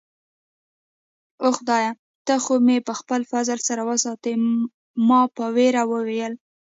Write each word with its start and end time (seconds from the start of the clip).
اوه، 1.41 1.53
خدایه، 1.57 1.91
ته 2.25 2.33
خو 2.43 2.53
مې 2.65 2.77
په 2.87 2.93
خپل 2.99 3.21
فضل 3.31 3.59
سره 3.67 3.81
وساتې. 3.89 4.31
ما 5.07 5.21
په 5.35 5.45
ویره 5.55 5.83
وویل. 5.91 6.33